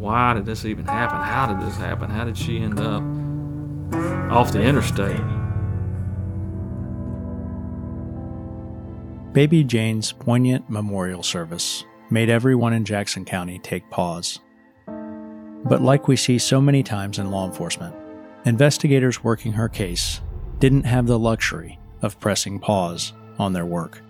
why 0.00 0.32
did 0.32 0.46
this 0.46 0.64
even 0.64 0.86
happen? 0.86 1.18
How 1.18 1.46
did 1.46 1.60
this 1.66 1.76
happen? 1.76 2.08
How 2.08 2.24
did 2.24 2.38
she 2.38 2.58
end 2.58 2.80
up 2.80 3.02
off 4.32 4.50
the 4.50 4.62
interstate? 4.62 5.20
Baby 9.34 9.62
Jane's 9.62 10.10
poignant 10.10 10.70
memorial 10.70 11.22
service 11.22 11.84
made 12.10 12.30
everyone 12.30 12.72
in 12.72 12.84
Jackson 12.84 13.26
County 13.26 13.58
take 13.58 13.88
pause. 13.90 14.40
But 14.86 15.82
like 15.82 16.08
we 16.08 16.16
see 16.16 16.38
so 16.38 16.60
many 16.60 16.82
times 16.82 17.18
in 17.18 17.30
law 17.30 17.46
enforcement, 17.46 17.94
investigators 18.46 19.22
working 19.22 19.52
her 19.52 19.68
case 19.68 20.22
didn't 20.58 20.84
have 20.84 21.06
the 21.06 21.18
luxury 21.18 21.78
of 22.00 22.18
pressing 22.18 22.58
pause 22.58 23.12
on 23.38 23.52
their 23.52 23.66
work. 23.66 24.02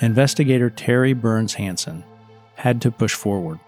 Investigator 0.00 0.70
Terry 0.70 1.12
Burns 1.12 1.54
Hansen 1.54 2.02
had 2.56 2.80
to 2.82 2.90
push 2.90 3.14
forward, 3.14 3.60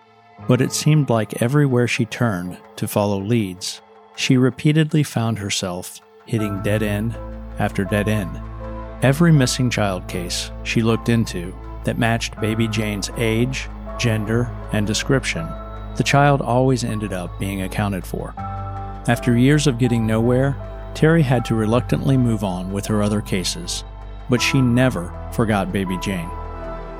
but 0.46 0.60
it 0.60 0.72
seemed 0.72 1.10
like 1.10 1.42
everywhere 1.42 1.86
she 1.86 2.04
turned 2.04 2.58
to 2.76 2.88
follow 2.88 3.18
leads, 3.20 3.80
she 4.16 4.36
repeatedly 4.36 5.02
found 5.02 5.38
herself 5.38 6.00
hitting 6.26 6.62
dead 6.62 6.82
end 6.82 7.16
after 7.58 7.84
dead 7.84 8.08
end. 8.08 8.40
Every 9.02 9.30
missing 9.30 9.70
child 9.70 10.08
case 10.08 10.50
she 10.64 10.82
looked 10.82 11.08
into 11.08 11.54
that 11.84 11.98
matched 11.98 12.40
baby 12.40 12.66
Jane's 12.66 13.10
age, 13.16 13.68
gender, 13.98 14.50
and 14.72 14.86
description, 14.86 15.46
the 15.96 16.02
child 16.04 16.40
always 16.40 16.84
ended 16.84 17.12
up 17.12 17.38
being 17.38 17.62
accounted 17.62 18.06
for. 18.06 18.34
After 19.06 19.36
years 19.36 19.66
of 19.66 19.78
getting 19.78 20.06
nowhere, 20.06 20.56
Terry 20.94 21.22
had 21.22 21.44
to 21.46 21.54
reluctantly 21.54 22.16
move 22.16 22.42
on 22.42 22.72
with 22.72 22.86
her 22.86 23.02
other 23.02 23.20
cases, 23.20 23.84
but 24.28 24.42
she 24.42 24.60
never 24.60 25.12
forgot 25.32 25.72
baby 25.72 25.96
Jane. 25.98 26.30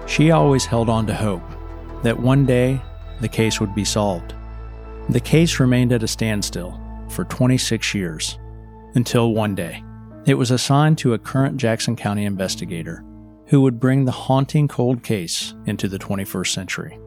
She 0.07 0.31
always 0.31 0.65
held 0.65 0.89
on 0.89 1.07
to 1.07 1.15
hope 1.15 1.43
that 2.03 2.19
one 2.19 2.47
day 2.47 2.81
the 3.21 3.29
case 3.29 3.61
would 3.61 3.75
be 3.75 3.85
solved. 3.85 4.35
The 5.09 5.21
case 5.21 5.59
remained 5.59 5.93
at 5.93 6.03
a 6.03 6.09
standstill 6.09 6.81
for 7.09 7.25
26 7.25 7.95
years 7.95 8.39
until 8.95 9.33
one 9.33 9.55
day. 9.55 9.83
It 10.27 10.35
was 10.35 10.51
assigned 10.51 10.99
to 10.99 11.15
a 11.15 11.19
current 11.19 11.57
Jackson 11.57 11.97
County 11.97 12.25
investigator 12.25 13.05
who 13.47 13.63
would 13.63 13.81
bring 13.81 14.05
the 14.05 14.13
haunting 14.13 14.69
cold 14.69 15.03
case 15.03 15.55
into 15.65 15.89
the 15.89 15.99
21st 15.99 16.53
century. 16.53 16.99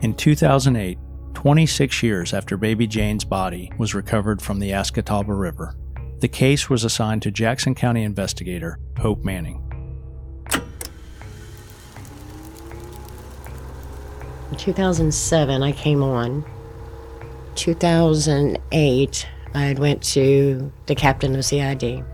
In 0.00 0.14
2008, 0.14 0.98
26 1.34 2.02
years 2.02 2.32
after 2.32 2.56
baby 2.56 2.86
Jane's 2.86 3.24
body 3.24 3.70
was 3.78 3.94
recovered 3.94 4.40
from 4.40 4.60
the 4.60 4.70
Escatawpa 4.70 5.38
River, 5.38 5.74
the 6.20 6.28
case 6.28 6.70
was 6.70 6.84
assigned 6.84 7.22
to 7.22 7.30
Jackson 7.30 7.74
County 7.74 8.02
investigator 8.02 8.78
Hope 8.98 9.24
Manning. 9.24 9.60
In 14.50 14.58
2007, 14.58 15.62
I 15.62 15.72
came 15.72 16.02
on. 16.02 16.44
2008, 17.56 19.28
I 19.54 19.60
had 19.64 19.78
went 19.78 20.02
to 20.02 20.72
the 20.86 20.94
captain 20.94 21.34
of 21.34 21.44
CID. 21.44 22.04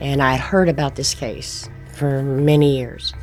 And 0.00 0.22
I 0.22 0.32
had 0.32 0.40
heard 0.40 0.68
about 0.68 0.96
this 0.96 1.14
case 1.14 1.68
for 1.92 2.22
many 2.22 2.76
years 2.76 3.14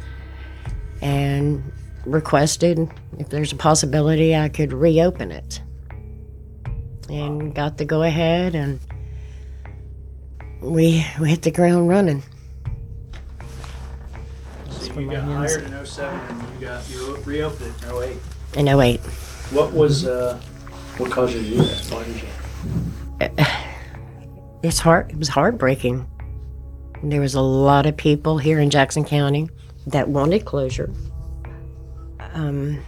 and 1.02 1.72
requested 2.06 2.90
if 3.20 3.30
there's 3.30 3.52
a 3.52 3.56
possibility 3.56 4.36
I 4.36 4.50
could 4.50 4.74
reopen 4.74 5.32
it. 5.32 5.62
And 7.10 7.54
got 7.54 7.78
the 7.78 7.86
go 7.86 8.04
ahead 8.04 8.56
and 8.56 8.80
we, 10.64 11.06
we 11.20 11.30
hit 11.30 11.42
the 11.42 11.52
ground 11.52 11.90
running. 11.90 12.24
So 14.70 15.00
you 15.00 15.12
got 15.12 15.24
hired 15.24 15.64
in 15.64 15.86
07 15.86 16.20
and 16.20 16.54
you 16.54 16.68
got 16.68 16.90
you 16.90 17.16
reopened 17.26 17.74
in 17.84 17.90
08. 17.90 18.18
In 18.56 18.68
08. 18.68 19.00
What 19.52 19.74
was 19.74 20.06
uh, 20.06 20.40
what 20.98 21.12
caused 21.12 21.36
you 21.36 21.42
to 21.42 21.50
do 21.50 21.56
that? 21.58 21.86
Why 21.90 22.04
did 22.04 22.22
you? 23.40 23.46
It's 24.64 24.80
hard. 24.80 25.12
It 25.12 25.18
was 25.18 25.28
heartbreaking. 25.28 26.10
There 27.04 27.20
was 27.20 27.36
a 27.36 27.42
lot 27.42 27.86
of 27.86 27.98
people 27.98 28.38
here 28.38 28.62
in 28.62 28.70
Jackson 28.70 29.04
County 29.04 29.50
that 29.88 30.08
wanted 30.08 30.46
closure. 30.46 30.90
Um, 32.34 32.82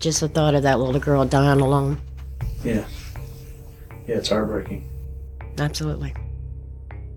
just 0.00 0.18
the 0.18 0.28
thought 0.28 0.56
of 0.56 0.64
that 0.64 0.80
little 0.80 1.00
girl 1.00 1.24
dying 1.24 1.60
alone. 1.60 2.00
Yeah. 2.64 2.84
Yeah, 4.08 4.16
it's 4.16 4.28
heartbreaking. 4.28 4.90
Absolutely. 5.58 6.12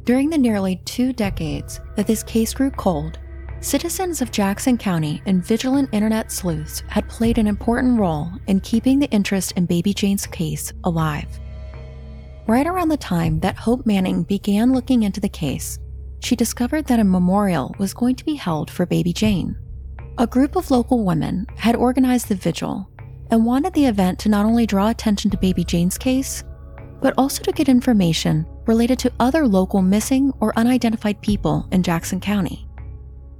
During 0.08 0.30
the 0.30 0.38
nearly 0.38 0.78
two 0.86 1.12
decades 1.12 1.82
that 1.98 2.08
this 2.08 2.24
case 2.24 2.54
grew 2.54 2.72
cold, 2.72 3.20
citizens 3.60 4.22
of 4.22 4.32
Jackson 4.32 4.78
County 4.78 5.22
and 5.26 5.44
vigilant 5.44 5.90
internet 5.92 6.32
sleuths 6.32 6.82
had 6.88 7.10
played 7.10 7.38
an 7.38 7.46
important 7.46 8.00
role 8.00 8.32
in 8.48 8.62
keeping 8.62 9.00
the 9.00 9.10
interest 9.10 9.52
in 9.58 9.66
Baby 9.66 9.94
Jane's 9.94 10.26
case 10.26 10.72
alive. 10.86 11.28
Right 12.48 12.66
around 12.66 12.88
the 12.88 12.96
time 12.96 13.42
that 13.42 13.58
Hope 13.58 13.86
Manning 13.86 14.24
began 14.24 14.72
looking 14.72 15.04
into 15.04 15.20
the 15.20 15.28
case, 15.28 15.78
she 16.22 16.38
discovered 16.38 16.86
that 16.86 17.02
a 17.02 17.04
memorial 17.04 17.76
was 17.78 17.94
going 17.94 18.16
to 18.16 18.24
be 18.24 18.36
held 18.36 18.72
for 18.72 18.86
Baby 18.86 19.12
Jane. 19.12 19.58
A 20.20 20.26
group 20.26 20.56
of 20.56 20.72
local 20.72 21.04
women 21.04 21.46
had 21.58 21.76
organized 21.76 22.30
the 22.30 22.36
vigil 22.36 22.90
and 23.30 23.46
wanted 23.46 23.74
the 23.74 23.88
event 23.88 24.20
to 24.20 24.30
not 24.30 24.46
only 24.46 24.66
draw 24.66 24.88
attention 24.88 25.30
to 25.32 25.38
Baby 25.38 25.66
Jane's 25.66 25.98
case, 25.98 26.46
but 27.02 27.14
also 27.18 27.44
to 27.44 27.52
get 27.52 27.70
information 27.70 28.46
related 28.66 29.00
to 29.00 29.12
other 29.20 29.48
local 29.48 29.82
missing 29.82 30.32
or 30.40 30.58
unidentified 30.58 31.22
people 31.22 31.68
in 31.72 31.84
Jackson 31.84 32.20
County. 32.20 32.68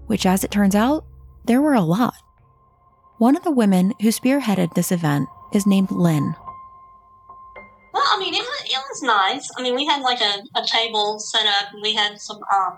Which, 0.08 0.26
as 0.26 0.44
it 0.44 0.52
turns 0.52 0.76
out, 0.76 1.06
there 1.46 1.62
were 1.62 1.74
a 1.74 1.82
lot. 1.82 2.14
One 3.18 3.36
of 3.36 3.44
the 3.44 3.52
women 3.52 3.94
who 4.02 4.10
spearheaded 4.10 4.74
this 4.74 4.92
event 4.92 5.28
is 5.54 5.66
named 5.66 5.92
Lynn. 5.92 6.36
Well, 7.94 8.04
I 8.06 8.20
mean, 8.20 8.34
it 8.34 8.40
was, 8.40 8.64
it 8.66 8.78
was 8.78 9.02
nice. 9.02 9.50
I 9.58 9.64
mean, 9.64 9.76
we 9.76 9.86
had 9.86 10.02
like 10.02 10.22
a, 10.22 10.60
a 10.60 10.66
table 10.66 11.18
set 11.20 11.48
up, 11.48 11.74
and 11.74 11.82
we 11.82 11.94
had 11.94 12.22
some, 12.22 12.40
um, 12.54 12.78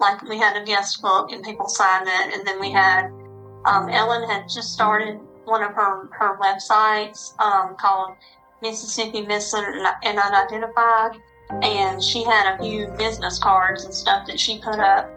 like, 0.00 0.22
we 0.22 0.38
had 0.38 0.60
a 0.60 0.64
guest 0.64 1.00
book, 1.00 1.30
and 1.30 1.44
people 1.44 1.68
signed 1.68 2.08
it. 2.08 2.34
And 2.34 2.46
then 2.46 2.58
we 2.58 2.72
had, 2.72 3.10
um, 3.64 3.88
Ellen 3.88 4.28
had 4.28 4.48
just 4.48 4.72
started 4.72 5.20
one 5.44 5.62
of 5.62 5.72
her, 5.74 6.08
her 6.12 6.36
websites 6.38 7.38
um, 7.40 7.76
called 7.76 8.16
Mississippi 8.62 9.22
Missing 9.22 9.64
and 10.04 10.18
Unidentified. 10.18 11.20
And 11.62 12.02
she 12.02 12.22
had 12.22 12.54
a 12.54 12.62
few 12.62 12.88
business 12.96 13.38
cards 13.38 13.84
and 13.84 13.92
stuff 13.92 14.26
that 14.26 14.38
she 14.38 14.60
put 14.60 14.78
up. 14.78 15.10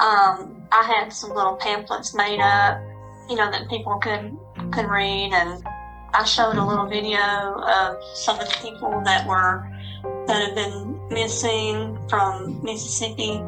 Um, 0.00 0.66
I 0.72 0.82
had 0.82 1.12
some 1.12 1.34
little 1.34 1.56
pamphlets 1.56 2.14
made 2.14 2.40
up, 2.40 2.80
you 3.28 3.36
know, 3.36 3.50
that 3.50 3.68
people 3.68 3.98
could 3.98 4.36
could 4.72 4.86
read, 4.86 5.32
and 5.32 5.62
I 6.14 6.24
showed 6.24 6.56
a 6.56 6.64
little 6.64 6.86
video 6.86 7.20
of 7.20 8.02
some 8.14 8.40
of 8.40 8.48
the 8.48 8.56
people 8.62 9.02
that 9.04 9.26
were 9.26 9.68
that 10.26 10.48
have 10.48 10.54
been 10.54 11.08
missing 11.10 11.98
from 12.08 12.62
Mississippi. 12.62 13.40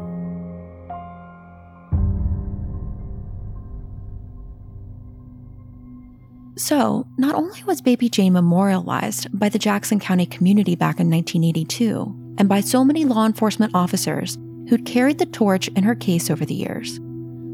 So, 6.59 7.07
not 7.19 7.35
only 7.35 7.63
was 7.65 7.83
Baby 7.83 8.09
Jane 8.09 8.33
memorialized 8.33 9.29
by 9.39 9.51
the 9.51 9.59
Jackson 9.59 10.01
County 10.01 10.25
community 10.25 10.75
back 10.75 10.99
in 10.99 11.11
1982, 11.11 12.35
and 12.39 12.49
by 12.49 12.61
so 12.61 12.83
many 12.83 13.05
law 13.05 13.27
enforcement 13.27 13.75
officers 13.75 14.39
who'd 14.69 14.87
carried 14.87 15.19
the 15.19 15.27
torch 15.27 15.69
in 15.69 15.83
her 15.85 15.95
case 15.95 16.31
over 16.31 16.47
the 16.47 16.55
years, 16.55 16.99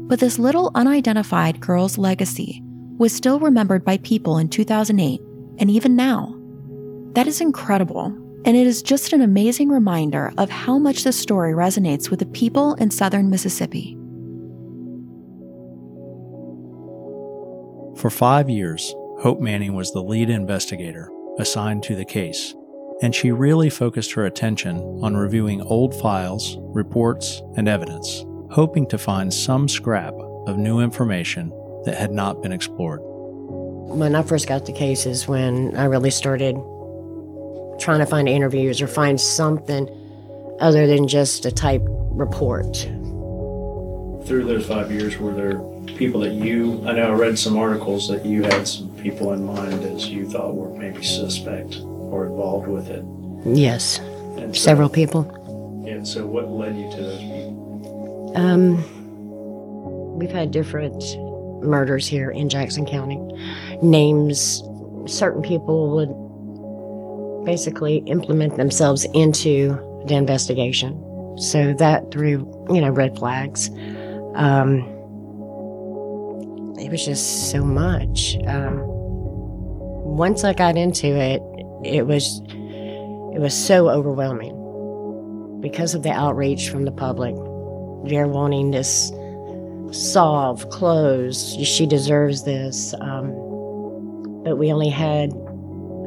but 0.07 0.21
this 0.21 0.39
little 0.39 0.71
unidentified 0.75 1.59
girl's 1.59 1.97
legacy 1.97 2.61
was 2.97 3.13
still 3.13 3.39
remembered 3.39 3.83
by 3.83 3.97
people 3.97 4.37
in 4.37 4.47
2008 4.47 5.19
and 5.57 5.69
even 5.69 5.97
now. 5.97 6.33
That 7.13 7.27
is 7.27 7.41
incredible, 7.41 8.05
and 8.45 8.55
it 8.55 8.65
is 8.65 8.81
just 8.81 9.11
an 9.11 9.21
amazing 9.21 9.67
reminder 9.67 10.31
of 10.37 10.49
how 10.49 10.77
much 10.77 11.03
this 11.03 11.19
story 11.19 11.53
resonates 11.53 12.09
with 12.09 12.19
the 12.19 12.25
people 12.27 12.75
in 12.75 12.89
southern 12.89 13.29
Mississippi. 13.29 13.97
For 18.03 18.09
five 18.09 18.49
years, 18.49 18.93
Hope 19.19 19.39
Manning 19.39 19.75
was 19.75 19.93
the 19.93 20.03
lead 20.03 20.29
investigator 20.29 21.09
assigned 21.39 21.83
to 21.83 21.95
the 21.95 22.03
case, 22.03 22.53
and 23.01 23.15
she 23.15 23.31
really 23.31 23.69
focused 23.69 24.11
her 24.11 24.25
attention 24.25 24.75
on 25.01 25.15
reviewing 25.15 25.61
old 25.61 25.95
files, 25.95 26.57
reports, 26.59 27.41
and 27.55 27.69
evidence, 27.69 28.25
hoping 28.51 28.87
to 28.87 28.97
find 28.97 29.33
some 29.33 29.69
scrap 29.69 30.13
of 30.47 30.57
new 30.57 30.81
information 30.81 31.49
that 31.85 31.95
had 31.95 32.11
not 32.11 32.43
been 32.43 32.51
explored. 32.51 32.99
When 33.01 34.15
I 34.15 34.23
first 34.23 34.47
got 34.47 34.65
the 34.65 34.73
case 34.73 35.05
is 35.05 35.25
when 35.29 35.73
I 35.77 35.85
really 35.85 36.11
started 36.11 36.55
trying 37.79 37.99
to 37.99 38.05
find 38.05 38.27
interviews 38.27 38.81
or 38.81 38.87
find 38.87 39.19
something 39.21 39.87
other 40.59 40.87
than 40.87 41.07
just 41.07 41.45
a 41.45 41.51
type 41.53 41.83
report. 41.85 42.75
Through 44.25 44.43
those 44.43 44.65
five 44.65 44.91
years, 44.91 45.17
were 45.17 45.33
there 45.33 45.61
people 45.85 46.21
that 46.21 46.33
you, 46.33 46.83
I 46.87 46.93
know 46.93 47.11
I 47.11 47.13
read 47.13 47.37
some 47.37 47.57
articles 47.57 48.07
that 48.09 48.25
you 48.25 48.43
had 48.43 48.67
some 48.67 48.89
people 48.97 49.33
in 49.33 49.45
mind 49.45 49.83
as 49.83 50.07
you 50.07 50.27
thought 50.27 50.55
were 50.55 50.69
maybe 50.77 51.03
suspect 51.03 51.77
or 51.81 52.25
involved 52.25 52.67
with 52.67 52.89
it? 52.89 53.03
Yes, 53.45 53.97
so- 53.97 54.51
several 54.53 54.89
people. 54.89 55.83
Yeah, 55.85 56.03
so 56.03 56.25
what 56.25 56.49
led 56.49 56.75
you 56.77 56.89
to 56.91 56.97
those 56.97 57.19
people? 57.19 58.33
Um, 58.35 60.17
we've 60.17 60.31
had 60.31 60.51
different 60.51 61.03
murders 61.63 62.07
here 62.07 62.31
in 62.31 62.49
Jackson 62.49 62.85
County. 62.85 63.19
Names, 63.81 64.63
certain 65.05 65.41
people 65.41 65.91
would 65.95 67.45
basically 67.45 67.97
implement 68.05 68.55
themselves 68.57 69.05
into 69.13 69.69
the 70.07 70.15
investigation. 70.15 70.99
So 71.37 71.73
that 71.73 72.11
threw, 72.11 72.65
you 72.69 72.81
know, 72.81 72.89
red 72.89 73.17
flags. 73.17 73.69
Um, 74.35 74.81
it 76.83 76.91
was 76.91 77.05
just 77.05 77.49
so 77.49 77.63
much. 77.63 78.35
Um, 78.45 78.81
once 78.83 80.43
I 80.43 80.53
got 80.53 80.77
into 80.77 81.07
it, 81.07 81.41
it 81.85 82.05
was 82.05 82.41
it 82.49 83.39
was 83.39 83.53
so 83.53 83.89
overwhelming 83.89 85.61
because 85.61 85.95
of 85.95 86.03
the 86.03 86.11
outreach 86.11 86.69
from 86.69 86.83
the 86.83 86.91
public. 86.91 87.35
They're 88.05 88.27
wanting 88.27 88.71
this 88.71 89.13
solve, 89.91 90.69
close. 90.71 91.55
She 91.63 91.85
deserves 91.85 92.43
this. 92.43 92.93
Um, 92.99 93.31
but 94.43 94.57
we 94.57 94.73
only 94.73 94.89
had 94.89 95.31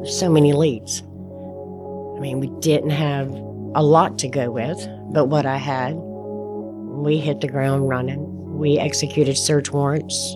so 0.05 0.29
many 0.29 0.53
leads. 0.53 1.01
I 1.01 2.19
mean, 2.19 2.39
we 2.39 2.51
didn't 2.59 2.91
have 2.91 3.31
a 3.73 3.81
lot 3.81 4.19
to 4.19 4.27
go 4.27 4.51
with, 4.51 4.87
but 5.11 5.25
what 5.25 5.47
I 5.47 5.57
had, 5.57 5.95
we 5.95 7.17
hit 7.17 7.41
the 7.41 7.47
ground 7.47 7.89
running. 7.89 8.57
We 8.57 8.77
executed 8.77 9.37
search 9.37 9.71
warrants 9.71 10.35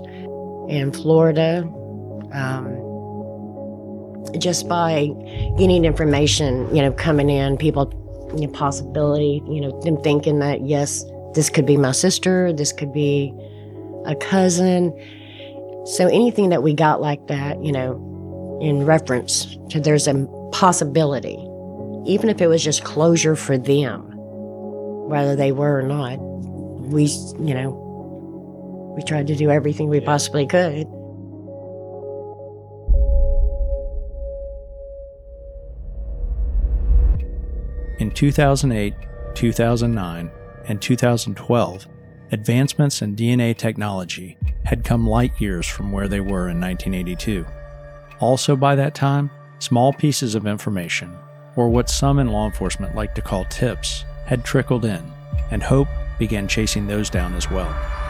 in 0.72 0.92
Florida. 0.92 1.64
Um, 2.34 2.88
just 4.40 4.68
by 4.70 5.08
getting 5.58 5.84
information, 5.84 6.74
you 6.74 6.82
know, 6.82 6.94
coming 6.94 7.30
in, 7.30 7.58
people, 7.58 7.92
you 8.36 8.48
know, 8.48 8.54
possibility, 8.54 9.44
you 9.48 9.60
know, 9.60 9.78
them 9.82 10.02
thinking 10.02 10.40
that, 10.40 10.66
yes, 10.66 11.04
this 11.34 11.50
could 11.50 11.66
be 11.66 11.76
my 11.76 11.92
sister, 11.92 12.54
this 12.54 12.72
could 12.72 12.94
be 12.94 13.34
a 14.06 14.16
cousin. 14.16 14.94
So 15.86 16.08
anything 16.08 16.50
that 16.50 16.64
we 16.64 16.74
got 16.74 17.02
like 17.02 17.28
that, 17.28 17.62
you 17.62 17.74
know, 17.74 18.60
in 18.62 18.86
reference 18.86 19.58
to 19.72 19.82
there's 19.82 20.08
a 20.08 20.26
possibility, 20.54 21.38
even 22.06 22.30
if 22.30 22.42
it 22.42 22.48
was 22.48 22.64
just 22.64 22.86
closure 22.86 23.36
for 23.36 23.58
them, 23.58 24.04
whether 25.10 25.36
they 25.36 25.52
were 25.52 25.80
or 25.80 25.84
not, 25.84 26.18
we, 26.20 27.06
you 27.06 27.54
know, 27.54 27.91
we 28.96 29.04
tried 29.04 29.28
to 29.28 29.36
do 29.36 29.50
everything 29.50 29.90
we 29.90 30.00
possibly 30.00 30.46
could. 30.46 30.88
In 38.00 38.10
2008, 38.12 38.94
2009, 39.36 40.32
and 40.66 40.82
2012, 40.82 41.88
advancements 42.32 43.02
in 43.02 43.16
DNA 43.16 43.56
technology 43.56 44.38
had 44.64 44.84
come 44.84 45.08
light 45.08 45.40
years 45.40 45.68
from 45.68 45.92
where 45.92 46.08
they 46.08 46.20
were 46.20 46.50
in 46.50 46.60
1982. 46.60 47.46
Also, 48.20 48.56
by 48.56 48.76
that 48.76 48.96
time, 48.96 49.30
small 49.60 49.94
pieces 49.94 50.36
of 50.36 50.48
information, 50.48 51.16
or 51.56 51.70
what 51.70 51.90
some 51.90 52.20
in 52.20 52.28
law 52.28 52.46
enforcement 52.46 52.96
like 52.96 53.14
to 53.16 53.22
call 53.22 53.46
tips, 53.46 54.06
had 54.26 54.46
trickled 54.46 54.86
in, 54.86 55.04
and 55.52 55.62
Hope 55.62 55.88
began 56.18 56.48
chasing 56.48 56.88
those 56.88 57.10
down 57.10 57.34
as 57.36 57.50
well. 57.50 58.01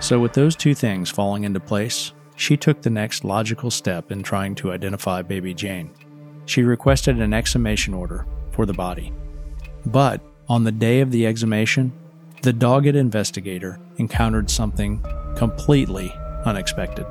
So, 0.00 0.20
with 0.20 0.32
those 0.32 0.56
two 0.56 0.74
things 0.74 1.10
falling 1.10 1.44
into 1.44 1.60
place, 1.60 2.12
she 2.36 2.56
took 2.56 2.82
the 2.82 2.90
next 2.90 3.24
logical 3.24 3.70
step 3.70 4.10
in 4.10 4.22
trying 4.22 4.54
to 4.56 4.72
identify 4.72 5.22
baby 5.22 5.54
Jane. 5.54 5.90
She 6.46 6.62
requested 6.62 7.20
an 7.20 7.32
exhumation 7.32 7.94
order 7.94 8.26
for 8.50 8.66
the 8.66 8.72
body. 8.72 9.12
But 9.86 10.20
on 10.48 10.64
the 10.64 10.72
day 10.72 11.00
of 11.00 11.10
the 11.10 11.26
exhumation, 11.26 11.92
the 12.42 12.52
dogged 12.52 12.96
investigator 12.96 13.80
encountered 13.96 14.50
something 14.50 15.02
completely 15.36 16.12
unexpected. 16.44 17.06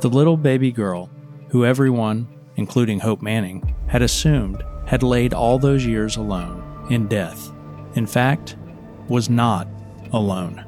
The 0.00 0.08
little 0.08 0.36
baby 0.36 0.72
girl, 0.72 1.08
who 1.50 1.64
everyone, 1.64 2.28
including 2.56 2.98
Hope 2.98 3.22
Manning, 3.22 3.74
had 3.86 4.02
assumed 4.02 4.62
had 4.86 5.02
laid 5.02 5.34
all 5.34 5.58
those 5.58 5.84
years 5.84 6.16
alone 6.16 6.86
in 6.90 7.06
death, 7.06 7.50
in 7.94 8.06
fact, 8.06 8.56
was 9.08 9.30
not 9.30 9.68
alone. 10.12 10.64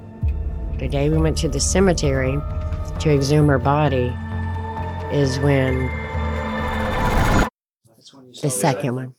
The 0.79 0.87
day 0.87 1.11
we 1.11 1.19
went 1.19 1.37
to 1.39 1.49
the 1.49 1.59
cemetery 1.59 2.39
to 3.01 3.11
exhume 3.11 3.49
her 3.49 3.59
body 3.59 4.15
is 5.11 5.41
when 5.41 5.89
the 8.43 8.49
second 8.49 8.95
one. 8.95 9.15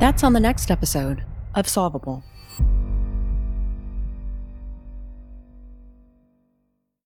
That's 0.00 0.24
on 0.24 0.32
the 0.32 0.40
next 0.40 0.72
episode 0.72 1.22
of 1.54 1.68
Solvable. 1.68 2.24